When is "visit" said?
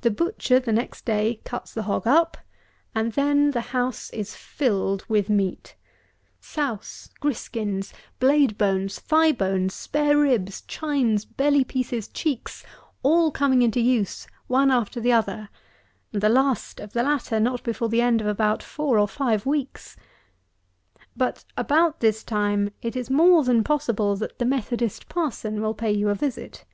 26.14-26.64